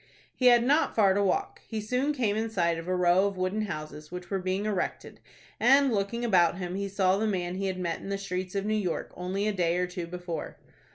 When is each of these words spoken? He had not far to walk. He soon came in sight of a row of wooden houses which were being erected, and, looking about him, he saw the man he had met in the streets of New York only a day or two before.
He 0.33 0.47
had 0.47 0.63
not 0.63 0.95
far 0.95 1.13
to 1.13 1.23
walk. 1.23 1.61
He 1.67 1.79
soon 1.79 2.11
came 2.11 2.35
in 2.35 2.49
sight 2.49 2.79
of 2.79 2.87
a 2.87 2.95
row 2.95 3.27
of 3.27 3.37
wooden 3.37 3.67
houses 3.67 4.11
which 4.11 4.31
were 4.31 4.39
being 4.39 4.65
erected, 4.65 5.19
and, 5.59 5.93
looking 5.93 6.25
about 6.25 6.57
him, 6.57 6.73
he 6.73 6.89
saw 6.89 7.17
the 7.17 7.27
man 7.27 7.53
he 7.53 7.67
had 7.67 7.77
met 7.77 7.99
in 7.99 8.09
the 8.09 8.17
streets 8.17 8.55
of 8.55 8.65
New 8.65 8.73
York 8.73 9.13
only 9.15 9.47
a 9.47 9.53
day 9.53 9.77
or 9.77 9.85
two 9.85 10.07
before. 10.07 10.57